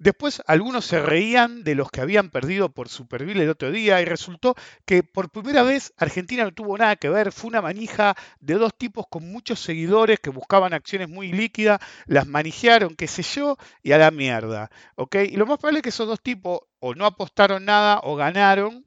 [0.03, 4.05] Después algunos se reían de los que habían perdido por Superville el otro día y
[4.05, 8.55] resultó que por primera vez Argentina no tuvo nada que ver, fue una manija de
[8.55, 13.57] dos tipos con muchos seguidores que buscaban acciones muy líquidas, las manijearon, qué sé yo,
[13.81, 14.73] y a la mierda.
[14.97, 15.15] ¿ok?
[15.31, 18.85] Y lo más probable es que esos dos tipos o no apostaron nada o ganaron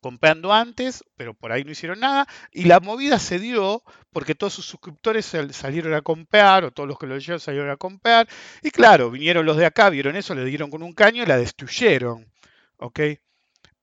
[0.00, 4.54] comprando antes, pero por ahí no hicieron nada, y la movida se dio porque todos
[4.54, 8.28] sus suscriptores salieron a comprar, o todos los que lo leyeron salieron a comprar,
[8.62, 11.36] y claro, vinieron los de acá, vieron eso, le dieron con un caño y la
[11.36, 12.30] destruyeron,
[12.76, 13.00] ¿ok?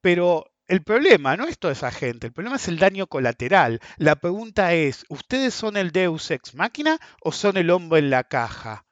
[0.02, 3.82] Pero el problema no es toda esa gente, el problema es el daño colateral.
[3.98, 8.24] La pregunta es, ¿ustedes son el Deus ex máquina o son el hombre en la
[8.24, 8.86] caja?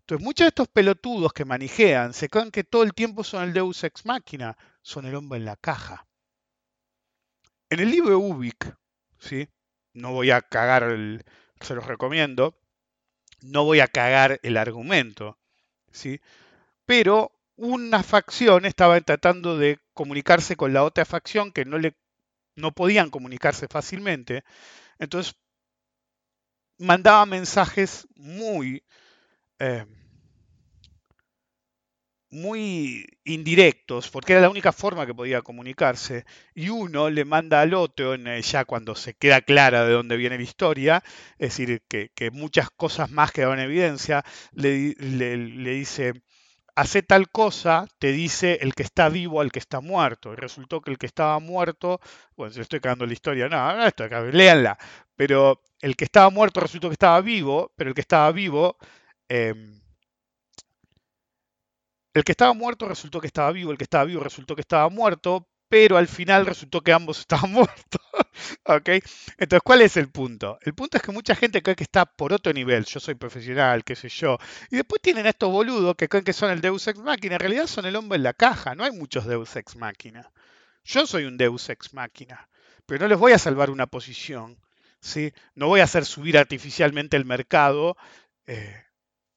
[0.00, 3.52] Entonces, muchos de estos pelotudos que manejean se creen que todo el tiempo son el
[3.52, 6.06] Deus ex máquina, son el hombre en la caja.
[7.70, 8.76] En el libro Ubik,
[9.18, 9.48] ¿sí?
[9.94, 11.24] no voy a cagar, el,
[11.60, 12.56] se los recomiendo,
[13.42, 15.38] no voy a cagar el argumento,
[15.90, 16.20] ¿sí?
[16.84, 21.94] pero una facción estaba tratando de comunicarse con la otra facción que no, le,
[22.56, 24.44] no podían comunicarse fácilmente,
[24.98, 25.34] entonces
[26.78, 28.84] mandaba mensajes muy...
[29.58, 29.86] Eh,
[32.34, 37.74] muy indirectos, porque era la única forma que podía comunicarse, y uno le manda al
[37.74, 41.02] otro, en, ya cuando se queda clara de dónde viene la historia,
[41.38, 46.14] es decir, que, muchas cosas más quedaron en evidencia, le, le dice,
[46.76, 50.32] hace tal cosa, te dice el que está vivo al que está muerto.
[50.32, 52.00] Y resultó que el que estaba muerto,
[52.36, 54.78] bueno, si estoy cagando la historia, no, no estoy léanla.
[55.16, 58.76] Pero el que estaba muerto resultó que estaba vivo, pero el que estaba vivo,
[59.28, 59.80] em,
[62.14, 64.88] el que estaba muerto resultó que estaba vivo, el que estaba vivo resultó que estaba
[64.88, 68.00] muerto, pero al final resultó que ambos estaban muertos.
[68.64, 68.88] ¿Ok?
[69.38, 70.58] Entonces, ¿cuál es el punto?
[70.62, 72.84] El punto es que mucha gente cree que está por otro nivel.
[72.84, 74.38] Yo soy profesional, qué sé yo.
[74.70, 77.34] Y después tienen estos boludos que creen que son el Deus Ex Machina.
[77.34, 78.74] En realidad son el hombre en la caja.
[78.74, 80.30] No hay muchos Deus Ex Machina.
[80.84, 82.48] Yo soy un Deus Ex Machina.
[82.86, 84.58] Pero no les voy a salvar una posición.
[85.00, 85.32] ¿sí?
[85.54, 87.96] No voy a hacer subir artificialmente el mercado.
[88.46, 88.84] Eh,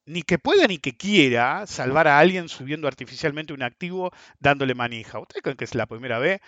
[0.07, 5.19] ni que pueda ni que quiera salvar a alguien subiendo artificialmente un activo dándole manija.
[5.19, 6.41] ¿Ustedes creen que es la primera vez?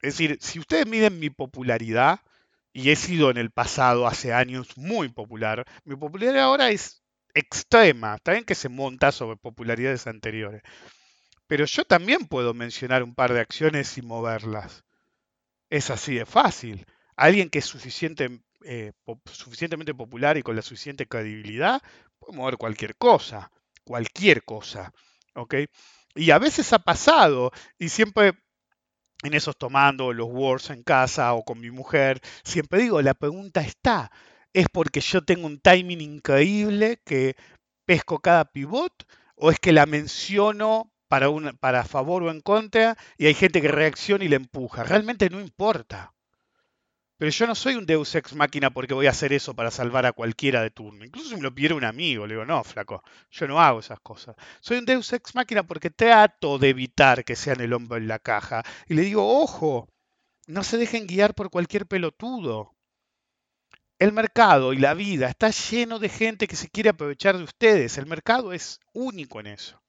[0.00, 2.20] Es decir, si ustedes miden mi popularidad,
[2.74, 7.02] y he sido en el pasado, hace años, muy popular, mi popularidad ahora es
[7.32, 8.16] extrema.
[8.16, 10.62] Está bien que se monta sobre popularidades anteriores.
[11.46, 14.84] Pero yo también puedo mencionar un par de acciones y moverlas.
[15.70, 16.84] Es así de fácil.
[17.16, 17.72] Alguien que es
[18.64, 18.92] eh,
[19.24, 21.80] suficientemente popular y con la suficiente credibilidad
[22.24, 23.50] puede mover cualquier cosa,
[23.84, 24.92] cualquier cosa,
[25.34, 25.54] ¿ok?
[26.14, 28.34] Y a veces ha pasado, y siempre
[29.22, 33.60] en esos tomando los words en casa o con mi mujer, siempre digo, la pregunta
[33.60, 34.10] está,
[34.52, 37.36] ¿es porque yo tengo un timing increíble que
[37.86, 38.92] pesco cada pivot?
[39.36, 43.68] ¿O es que la menciono para, para favor o en contra y hay gente que
[43.68, 44.84] reacciona y le empuja?
[44.84, 46.13] Realmente no importa.
[47.16, 50.04] Pero yo no soy un Deus ex máquina porque voy a hacer eso para salvar
[50.06, 51.04] a cualquiera de turno.
[51.04, 54.00] Incluso si me lo pidiera un amigo, le digo, no, flaco, yo no hago esas
[54.00, 54.34] cosas.
[54.60, 58.18] Soy un Deus ex máquina porque trato de evitar que sean el hombre en la
[58.18, 58.64] caja.
[58.88, 59.88] Y le digo, ojo,
[60.46, 62.74] no se dejen guiar por cualquier pelotudo.
[63.98, 67.96] El mercado y la vida está lleno de gente que se quiere aprovechar de ustedes.
[67.96, 69.80] El mercado es único en eso.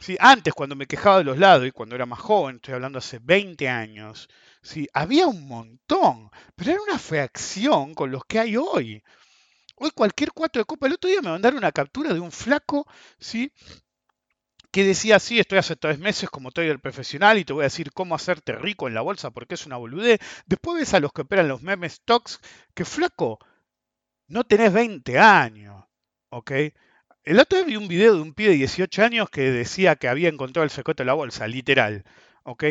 [0.00, 2.98] Sí, antes, cuando me quejaba de los lados y cuando era más joven, estoy hablando
[2.98, 4.28] hace 20 años,
[4.68, 9.02] sí, había un montón, pero era una fracción con los que hay hoy.
[9.76, 12.86] Hoy cualquier cuatro de copa, el otro día me mandaron una captura de un flaco,
[13.18, 13.52] ¿sí?
[14.70, 17.92] que decía, sí, estoy hace tres meses como trader profesional y te voy a decir
[17.92, 20.20] cómo hacerte rico en la bolsa porque es una boludez.
[20.46, 22.40] Después ves a los que operan los memes stocks,
[22.74, 23.38] que flaco,
[24.28, 25.84] no tenés 20 años,
[26.30, 26.52] ¿ok?
[27.24, 30.08] El otro día vi un video de un pibe de 18 años que decía que
[30.08, 32.04] había encontrado el secreto de la bolsa, literal.
[32.44, 32.64] ¿Ok?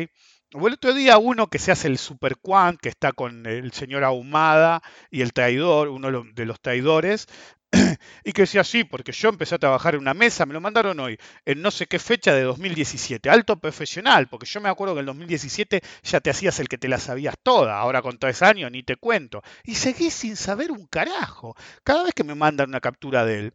[0.54, 3.74] O el otro día uno que se hace el super quant, que está con el
[3.74, 4.82] señor Ahumada
[5.12, 7.28] y el traidor, uno de los traidores,
[8.24, 11.00] y que decía, sí, porque yo empecé a trabajar en una mesa, me lo mandaron
[11.02, 15.02] hoy, en no sé qué fecha de 2017, alto profesional, porque yo me acuerdo que
[15.02, 18.72] en 2017 ya te hacías el que te la sabías toda, ahora con tres años
[18.72, 21.56] ni te cuento, y seguí sin saber un carajo.
[21.84, 23.54] Cada vez que me mandan una captura de él,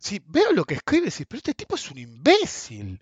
[0.00, 3.00] si veo lo que escribe, sí, pero este tipo es un imbécil.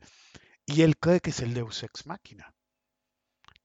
[0.66, 2.52] Y él cree que es el Deus Ex Máquina.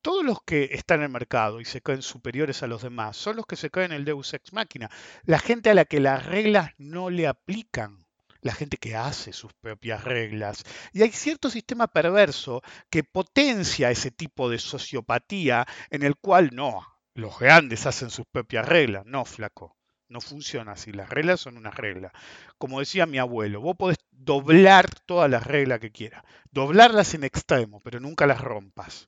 [0.05, 3.37] Todos los que están en el mercado y se creen superiores a los demás son
[3.37, 4.91] los que se creen el Deus Ex Máquina.
[5.23, 8.05] La gente a la que las reglas no le aplican.
[8.41, 10.63] La gente que hace sus propias reglas.
[10.93, 16.85] Y hay cierto sistema perverso que potencia ese tipo de sociopatía en el cual no,
[17.15, 19.07] los grandes hacen sus propias reglas.
[19.07, 19.75] No, flaco.
[20.07, 20.91] No funciona así.
[20.91, 22.11] Las reglas son unas reglas.
[22.59, 26.23] Como decía mi abuelo, vos podés doblar todas las reglas que quieras.
[26.51, 29.07] Doblarlas en extremo, pero nunca las rompas.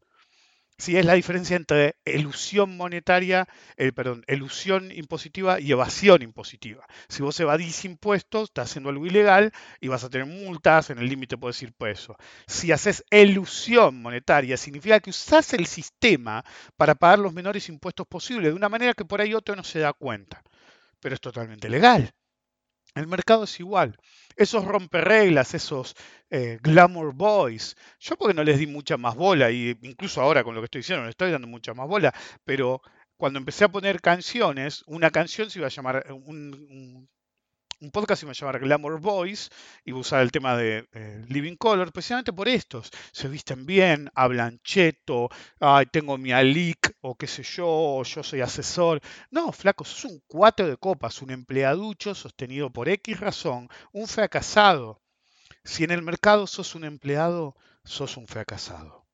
[0.80, 6.86] Sí, es la diferencia entre elusión monetaria, eh, perdón, elusión impositiva y evasión impositiva.
[7.10, 11.10] Si vos evadís impuestos, estás haciendo algo ilegal y vas a tener multas, en el
[11.10, 12.16] límite puedes ir preso.
[12.46, 16.44] Si haces elusión monetaria, significa que usás el sistema
[16.76, 19.80] para pagar los menores impuestos posibles, de una manera que por ahí otro no se
[19.80, 20.44] da cuenta
[21.00, 22.14] pero es totalmente legal.
[22.98, 23.98] El mercado es igual.
[24.36, 25.96] Esos romperreglas, esos
[26.30, 30.56] eh, glamour boys, yo porque no les di mucha más bola, y incluso ahora con
[30.56, 32.82] lo que estoy diciendo no estoy dando mucha más bola, pero
[33.18, 37.08] cuando empecé a poner canciones, una canción se iba a llamar, un
[37.92, 39.50] podcast iba a llamar Glamour Boys
[39.86, 42.90] y usar el tema de eh, Living Color, precisamente por estos.
[43.12, 48.24] Se visten bien, hablan cheto, ay, tengo mi alic, o qué sé yo, o yo
[48.24, 49.00] soy asesor.
[49.30, 55.02] No, flaco, sos un cuatro de copas, un empleaducho sostenido por X razón, un fracasado.
[55.64, 59.06] Si en el mercado sos un empleado, sos un fracasado.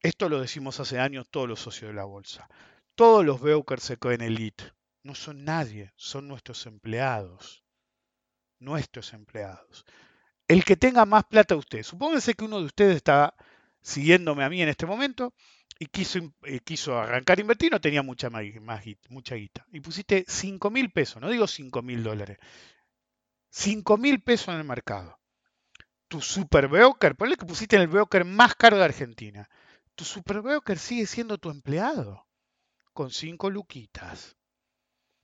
[0.00, 2.48] Esto lo decimos hace años todos los socios de la bolsa.
[2.94, 4.77] Todos los brokers se creen elite
[5.08, 7.64] no son nadie, son nuestros empleados.
[8.58, 9.86] Nuestros empleados.
[10.46, 11.82] el que tenga más plata usted.
[11.82, 13.34] Supónganse que uno de ustedes está
[13.80, 15.32] siguiéndome a mí en este momento
[15.78, 18.28] y quiso, eh, quiso arrancar a invertir, no tenía mucha,
[19.08, 19.66] mucha guita.
[19.72, 22.38] Y pusiste 5 mil pesos, no digo 5 mil dólares,
[23.50, 25.18] 5 mil pesos en el mercado.
[26.08, 29.48] Tu super broker, ponle que pusiste en el broker más caro de Argentina.
[29.94, 32.26] Tu super broker sigue siendo tu empleado
[32.92, 34.37] con 5 luquitas.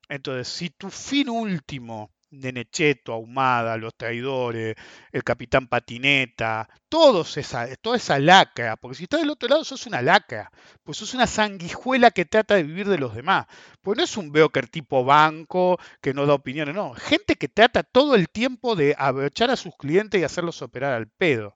[0.09, 4.75] Entonces, si tu fin último Nenecheto, Ahumada, Los Traidores,
[5.13, 9.87] el Capitán Patineta, todos esa, toda esa lacra, porque si estás del otro lado sos
[9.87, 10.51] una lacra,
[10.83, 13.47] pues sos una sanguijuela que trata de vivir de los demás,
[13.83, 17.83] pues no es un broker tipo banco que no da opiniones, no, gente que trata
[17.83, 21.55] todo el tiempo de abrochar a sus clientes y hacerlos operar al pedo.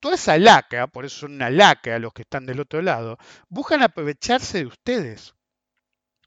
[0.00, 3.82] Toda esa lacra, por eso son una lacra los que están del otro lado, buscan
[3.82, 5.34] aprovecharse de ustedes.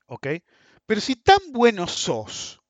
[0.07, 0.27] ¿Ok?
[0.85, 2.61] Pero si tan buenos sos,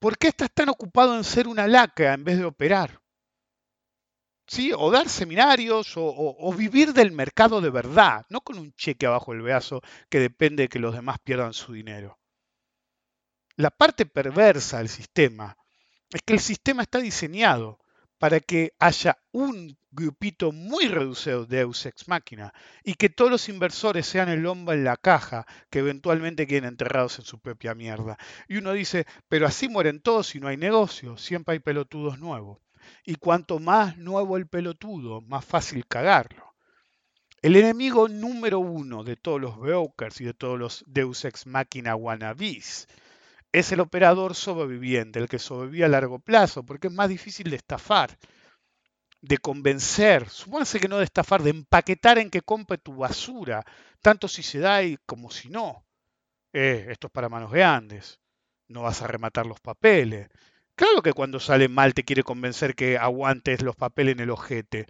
[0.00, 3.02] ¿Por qué estás tan ocupado en ser una laca en vez de operar?
[4.46, 4.72] ¿Sí?
[4.76, 9.42] O dar seminarios o, vivir del mercado de verdad, no con un cheque abajo el
[9.42, 12.18] brazo que depende de que los demás pierdan su dinero.
[13.56, 15.54] La parte perversa del sistema
[16.10, 17.78] es que el sistema está diseñado
[18.20, 22.52] para que haya un grupito muy reducido de Deus Ex Máquina
[22.84, 27.18] y que todos los inversores sean el hombre en la caja que eventualmente queden enterrados
[27.18, 28.18] en su propia mierda.
[28.46, 32.58] Y uno dice, pero así mueren todos y no hay negocio, siempre hay pelotudos nuevos.
[33.06, 36.54] Y cuanto más nuevo el pelotudo, más fácil cagarlo.
[37.40, 41.96] El enemigo número uno de todos los brokers y de todos los Deus Ex Máquina
[41.96, 42.86] wannabes
[43.52, 47.56] es el operador sobreviviente, el que sobrevive a largo plazo, porque es más difícil de
[47.56, 48.16] estafar
[49.22, 53.64] de convencer, supóngase que no de estafar, de empaquetar en que compre tu basura,
[54.00, 55.84] tanto si se da y como si no.
[56.52, 58.18] Eh, esto es para manos grandes,
[58.68, 60.28] no vas a rematar los papeles.
[60.74, 64.86] Claro que cuando sale mal te quiere convencer que aguantes los papeles en el ojete,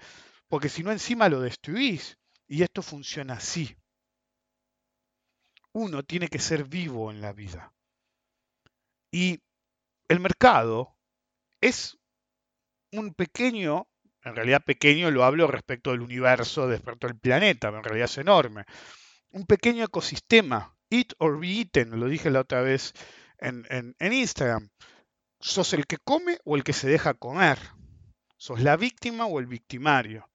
[0.48, 2.16] porque si no encima lo destruís.
[2.46, 3.76] Y esto funciona así.
[5.72, 7.72] Uno tiene que ser vivo en la vida.
[9.10, 9.40] Y
[10.08, 10.96] el mercado
[11.60, 11.98] es
[12.92, 13.86] un pequeño
[14.24, 18.64] en realidad pequeño lo hablo respecto del universo, respecto del planeta, en realidad es enorme.
[19.30, 22.92] Un pequeño ecosistema, eat or be eaten, lo dije la otra vez
[23.38, 24.68] en, en Instagram.
[25.40, 27.58] ¿Sos el que come o el que se deja comer?
[28.36, 30.28] ¿Sos la víctima o el victimario?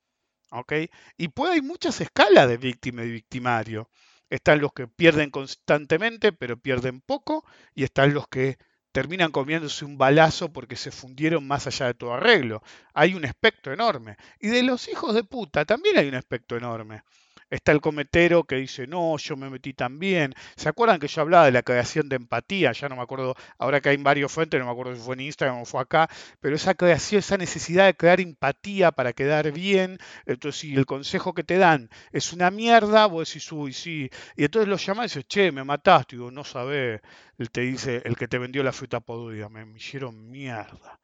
[0.50, 0.74] ¿Ok?
[1.18, 3.90] Y puede hay muchas escalas de víctima y victimario.
[4.30, 8.58] Están los que pierden constantemente pero pierden poco y están los que
[8.92, 12.64] terminan comiéndose un balazo porque se fundieron más allá de todo arreglo.
[12.94, 14.16] Hay un espectro enorme.
[14.40, 17.04] Y de los hijos de puta también hay un espectro enorme.
[17.50, 20.34] Está el cometero que dice, no, yo me metí también.
[20.56, 22.72] ¿Se acuerdan que yo hablaba de la creación de empatía?
[22.72, 25.22] Ya no me acuerdo, ahora que hay varios fuentes, no me acuerdo si fue en
[25.22, 30.00] Instagram o fue acá, pero esa creación, esa necesidad de crear empatía para quedar bien.
[30.26, 34.10] Entonces, si el consejo que te dan es una mierda, vos decís, uy, sí.
[34.36, 36.16] Y entonces lo llamás y dices, che, me mataste.
[36.16, 37.02] Y digo, no sabés.
[37.38, 41.00] Él te dice, el que te vendió la fruta podrida, me, hicieron mierda.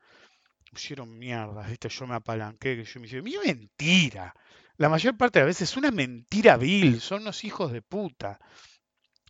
[0.71, 1.89] Me hicieron mierda, ¿viste?
[1.89, 4.33] yo me apalanqué, que yo me hice, mentira
[4.81, 8.39] la mayor parte de las veces es una mentira vil, son unos hijos de puta.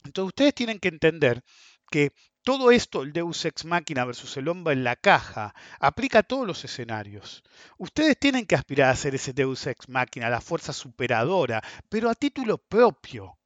[0.05, 1.43] Entonces ustedes tienen que entender
[1.89, 6.23] que todo esto, el Deus Ex Máquina versus el hombre en la caja, aplica a
[6.23, 7.43] todos los escenarios.
[7.77, 12.15] Ustedes tienen que aspirar a ser ese Deus Ex Máquina, la fuerza superadora, pero a
[12.15, 13.37] título propio.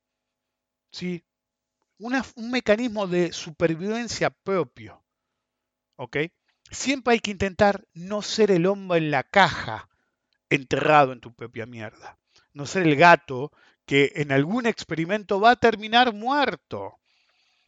[0.92, 1.26] ¿Sí?
[1.98, 5.04] un mecanismo de supervivencia propio.
[5.96, 6.18] ¿Ok?
[6.70, 9.90] Siempre hay que intentar no ser el hombre en la caja,
[10.50, 12.18] enterrado en tu propia mierda.
[12.54, 13.52] No ser el gato
[13.86, 16.98] que en algún experimento va a terminar muerto.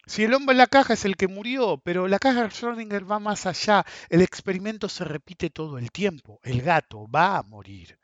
[0.05, 3.09] Si el hombre en la caja es el que murió, pero la caja de Schrödinger
[3.09, 3.85] va más allá.
[4.09, 6.39] El experimento se repite todo el tiempo.
[6.43, 7.99] El gato va a morir.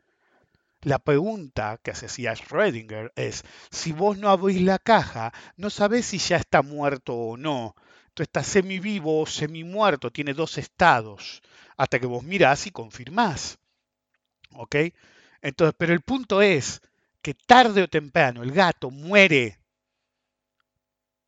[0.81, 6.17] La pregunta que hacía Schrödinger es, si vos no abrís la caja, no sabés si
[6.17, 7.73] ya está muerto o no.
[8.09, 11.41] Entonces está semivivo o semi-muerto, tiene dos estados,
[11.78, 13.59] hasta que vos mirás y confirmás.
[14.56, 14.76] ¿Ok?
[15.41, 16.82] Entonces, pero el punto es
[17.22, 19.60] que tarde o temprano el gato muere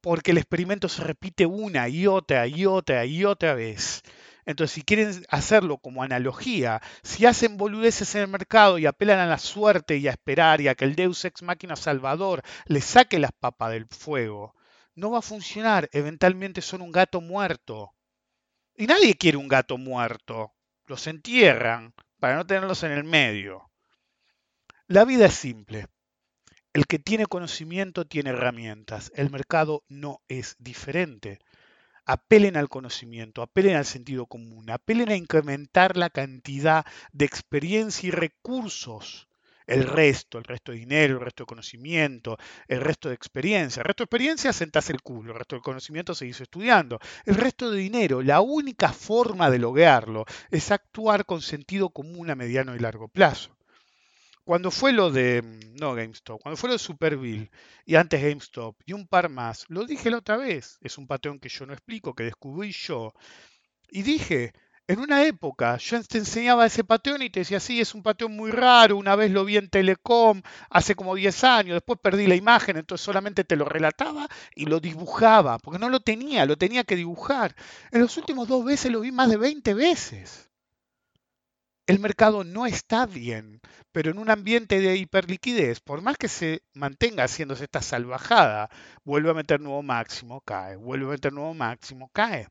[0.01, 4.03] porque el experimento se repite una y otra y otra y otra vez.
[4.45, 9.25] Entonces, si quieren hacerlo como analogía, si hacen boludeces en el mercado y apelan a
[9.25, 13.17] la suerte y a esperar y a que el Deus Ex Máquina Salvador les saque
[13.17, 14.53] las papas del fuego,
[14.93, 15.89] no va a funcionar.
[15.91, 17.95] Eventualmente son un gato muerto.
[18.77, 20.53] Y nadie quiere un gato muerto.
[20.85, 21.95] Los entierran
[22.25, 23.69] para no tenerlos en el medio.
[24.87, 25.85] La vida es simple.
[26.73, 29.11] El que tiene conocimiento tiene herramientas.
[29.13, 31.37] El mercado no es diferente.
[32.03, 38.11] apelen al conocimiento, apelen al sentido común, apelen a incrementar la cantidad de experiencia y
[38.11, 39.24] recursos
[39.67, 42.37] el resto, el resto de dinero, el resto de conocimiento,
[42.67, 43.81] el resto de experiencia.
[43.81, 46.99] El resto de experiencia sentás el culo, el resto de conocimiento seguís estudiando.
[47.25, 52.35] El resto de dinero, la única forma de lograrlo es actuar con sentido común a
[52.35, 53.55] mediano y largo plazo.
[54.43, 55.41] Cuando fue lo de,
[55.79, 57.49] no GameStop, cuando fue lo de Superville
[57.83, 61.39] y antes GameStop y un par más, lo dije la otra vez, es un patrón
[61.39, 63.15] que yo no explico, que descubrí yo,
[63.89, 64.53] y dije,
[64.87, 68.35] en una época yo te enseñaba ese patrón y te decía, sí, es un patrón
[68.35, 72.35] muy raro, una vez lo vi en Telecom hace como 10 años, después perdí la
[72.35, 76.83] imagen, entonces solamente te lo relataba y lo dibujaba, porque no lo tenía, lo tenía
[76.83, 77.55] que dibujar.
[77.91, 80.49] En los últimos dos veces lo vi más de 20 veces.
[81.87, 83.59] El mercado no está bien,
[83.91, 88.69] pero en un ambiente de hiperliquidez, por más que se mantenga haciéndose esta salvajada,
[89.03, 92.47] vuelve a meter nuevo máximo, cae, vuelve a meter nuevo máximo, cae.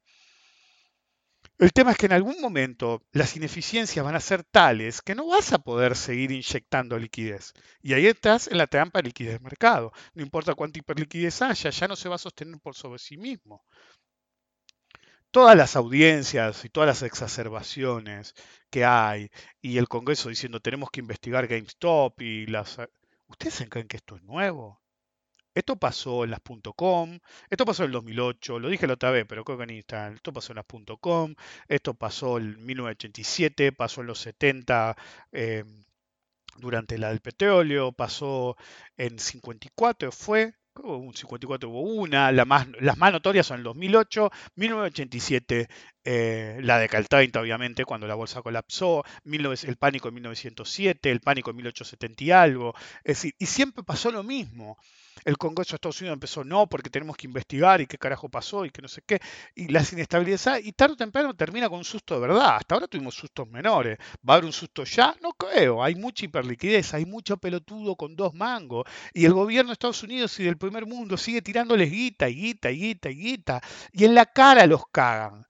[1.58, 5.26] El tema es que en algún momento las ineficiencias van a ser tales que no
[5.26, 7.52] vas a poder seguir inyectando liquidez.
[7.82, 9.92] Y ahí estás en la trampa de liquidez de mercado.
[10.14, 13.64] No importa cuánta hiperliquidez haya, ya no se va a sostener por sobre sí mismo.
[15.30, 18.34] Todas las audiencias y todas las exacerbaciones
[18.70, 19.30] que hay
[19.60, 22.78] y el Congreso diciendo tenemos que investigar GameStop y las...
[23.26, 24.83] ¿Ustedes creen que esto es nuevo?
[25.54, 26.40] Esto pasó en las
[26.76, 29.70] .com, esto pasó en el 2008, lo dije la otra vez, pero creo que en
[29.70, 30.66] Instagram, esto pasó en las
[31.00, 31.34] .com,
[31.68, 34.96] esto pasó en 1987, pasó en los 70
[35.32, 35.64] eh,
[36.56, 38.56] durante la del petróleo, pasó
[38.96, 45.68] en 54, fue, un 54 hubo una, las más notorias son el 2008, 1987,
[46.04, 51.20] eh, la de Cal 30 obviamente, cuando la bolsa colapsó, el pánico en 1907, el
[51.20, 52.74] pánico en 1870 y algo,
[53.04, 54.78] es decir, y siempre pasó lo mismo
[55.24, 58.64] el Congreso de Estados Unidos empezó, no, porque tenemos que investigar y qué carajo pasó
[58.64, 59.20] y que no sé qué,
[59.54, 62.56] y la inestabilidad, y tarde o temprano termina con un susto de verdad.
[62.56, 63.98] Hasta ahora tuvimos sustos menores.
[64.28, 65.14] ¿Va a haber un susto ya?
[65.22, 65.82] No creo.
[65.82, 70.38] Hay mucha hiperliquidez, hay mucho pelotudo con dos mangos, y el gobierno de Estados Unidos
[70.40, 73.60] y del primer mundo sigue tirándoles guita y guita y guita y guita,
[73.92, 75.46] y en la cara los cagan.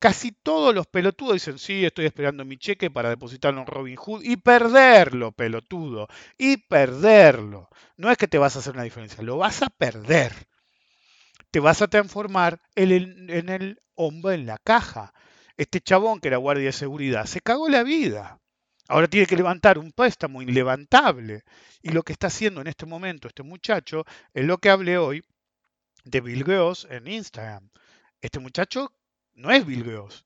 [0.00, 4.38] Casi todos los pelotudos dicen, sí, estoy esperando mi cheque para depositarlo en Robinhood y
[4.38, 7.68] perderlo, pelotudo, y perderlo.
[7.98, 10.32] No es que te vas a hacer una diferencia, lo vas a perder.
[11.50, 15.12] Te vas a transformar en el, en el hombre en la caja.
[15.58, 18.40] Este chabón que era guardia de seguridad se cagó la vida.
[18.88, 21.44] Ahora tiene que levantar un préstamo inlevantable.
[21.82, 25.22] Y lo que está haciendo en este momento este muchacho es lo que hablé hoy
[26.04, 27.68] de Bill Gross en Instagram.
[28.22, 28.94] Este muchacho
[29.34, 30.24] no es Bilgeos.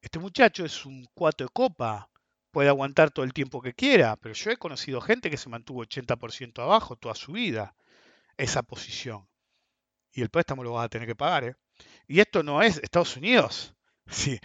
[0.00, 2.10] Este muchacho es un cuatro de copa,
[2.50, 5.84] puede aguantar todo el tiempo que quiera, pero yo he conocido gente que se mantuvo
[5.84, 7.74] 80% abajo toda su vida,
[8.36, 9.28] esa posición.
[10.12, 11.44] Y el préstamo lo vas a tener que pagar.
[11.44, 11.56] ¿eh?
[12.06, 13.74] Y esto no es Estados Unidos.
[14.04, 14.40] Sí,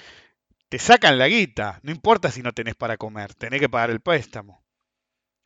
[0.70, 4.02] te sacan la guita, no importa si no tenés para comer, tenés que pagar el
[4.02, 4.64] préstamo.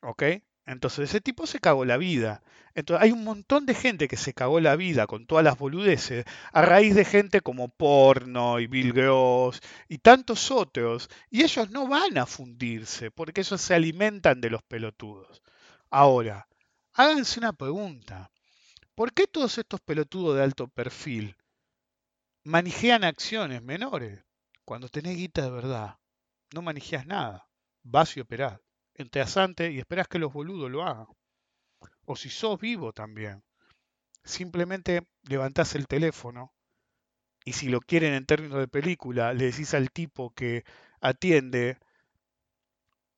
[0.02, 0.24] ¿Ok?
[0.66, 2.44] Entonces ese tipo se cagó la vida.
[2.76, 6.26] Entonces hay un montón de gente que se cagó la vida con todas las boludeces
[6.54, 9.60] a raíz de gente como Porno y Bill Gross
[9.90, 11.10] y tantos otros.
[11.30, 15.42] Y ellos no van a fundirse porque ellos se alimentan de los pelotudos.
[15.90, 16.48] Ahora,
[16.94, 18.32] háganse una pregunta.
[18.96, 21.36] ¿Por qué todos estos pelotudos de alto perfil
[22.44, 24.24] manejan acciones menores?
[24.64, 25.98] Cuando tenés guita de verdad,
[26.54, 27.48] no manejas nada.
[27.84, 28.60] Vas y operás
[29.38, 31.08] antes y esperas que los boludos lo hagan.
[32.06, 33.44] O si sos vivo también.
[34.24, 36.54] Simplemente levantás el teléfono
[37.44, 40.64] y si lo quieren en términos de película, le decís al tipo que
[41.00, 41.80] atiende,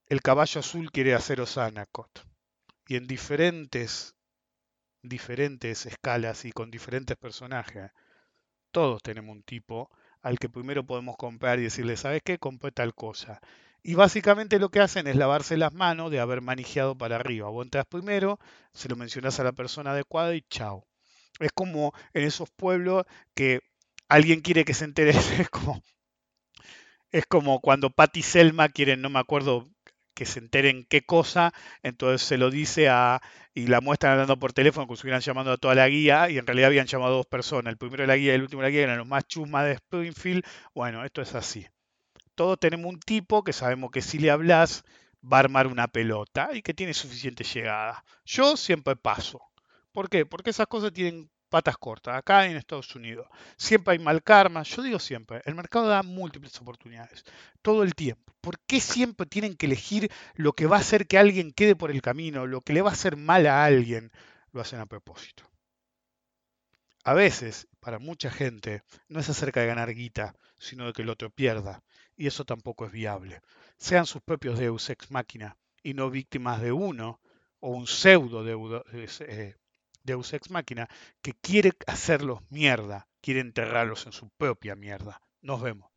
[0.07, 2.25] el caballo azul quiere hacer Osanacot.
[2.87, 4.15] Y en diferentes,
[5.01, 7.91] diferentes escalas y con diferentes personajes,
[8.71, 9.89] todos tenemos un tipo
[10.21, 12.39] al que primero podemos comprar y decirle, ¿sabes qué?
[12.39, 13.41] Compré tal cosa.
[13.83, 17.49] Y básicamente lo que hacen es lavarse las manos de haber manejado para arriba.
[17.49, 18.39] Vos entras primero,
[18.73, 20.87] se lo mencionás a la persona adecuada y chao.
[21.39, 23.05] Es como en esos pueblos
[23.35, 23.59] que
[24.07, 25.11] alguien quiere que se entere.
[25.39, 25.83] Es como,
[27.11, 29.69] es como cuando Patty y Selma quieren, no me acuerdo,
[30.15, 33.21] que se enteren qué cosa, entonces se lo dice a,
[33.53, 36.37] y la muestran andando por teléfono, como si hubieran llamado a toda la guía, y
[36.37, 38.61] en realidad habían llamado a dos personas, el primero de la guía y el último
[38.61, 41.67] de la guía eran los más chusmas de Springfield, bueno, esto es así
[42.35, 44.83] todos tenemos un tipo que sabemos que si le hablas
[45.23, 48.03] va a armar una pelota y que tiene suficiente llegada.
[48.25, 49.41] Yo siempre paso.
[49.91, 50.25] ¿Por qué?
[50.25, 52.17] Porque esas cosas tienen patas cortas.
[52.17, 53.27] Acá en Estados Unidos
[53.57, 54.63] siempre hay mal karma.
[54.63, 57.23] Yo digo siempre, el mercado da múltiples oportunidades.
[57.61, 58.33] Todo el tiempo.
[58.41, 61.91] ¿Por qué siempre tienen que elegir lo que va a hacer que alguien quede por
[61.91, 64.11] el camino, lo que le va a hacer mal a alguien?
[64.51, 65.43] Lo hacen a propósito.
[67.05, 71.09] A veces, para mucha gente, no es acerca de ganar guita, sino de que el
[71.09, 71.83] otro pierda,
[72.15, 73.41] y eso tampoco es viable.
[73.77, 77.19] Sean sus propios deus ex machina y no víctimas de uno
[77.59, 78.43] o un pseudo
[78.91, 79.55] eh,
[80.03, 80.87] deus ex machina
[81.21, 85.21] que quiere hacerlos mierda, quiere enterrarlos en su propia mierda.
[85.41, 85.91] Nos vemos.